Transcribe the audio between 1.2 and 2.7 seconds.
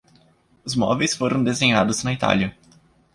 desenhados na Itália